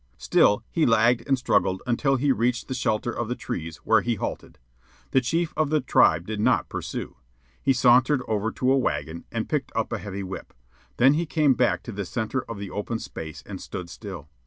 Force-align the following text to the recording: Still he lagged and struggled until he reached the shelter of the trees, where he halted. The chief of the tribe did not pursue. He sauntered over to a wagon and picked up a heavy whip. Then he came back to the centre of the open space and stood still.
Still 0.17 0.63
he 0.71 0.87
lagged 0.87 1.27
and 1.27 1.37
struggled 1.37 1.83
until 1.85 2.15
he 2.15 2.31
reached 2.31 2.67
the 2.67 2.73
shelter 2.73 3.11
of 3.11 3.27
the 3.27 3.35
trees, 3.35 3.77
where 3.85 4.01
he 4.01 4.15
halted. 4.15 4.57
The 5.11 5.21
chief 5.21 5.53
of 5.55 5.69
the 5.69 5.79
tribe 5.79 6.25
did 6.25 6.39
not 6.39 6.69
pursue. 6.69 7.17
He 7.61 7.71
sauntered 7.73 8.23
over 8.27 8.51
to 8.53 8.71
a 8.71 8.77
wagon 8.79 9.25
and 9.31 9.47
picked 9.47 9.71
up 9.75 9.93
a 9.93 9.99
heavy 9.99 10.23
whip. 10.23 10.55
Then 10.97 11.13
he 11.13 11.27
came 11.27 11.53
back 11.53 11.83
to 11.83 11.91
the 11.91 12.03
centre 12.05 12.41
of 12.49 12.57
the 12.57 12.71
open 12.71 12.97
space 12.97 13.43
and 13.45 13.61
stood 13.61 13.91
still. 13.91 14.27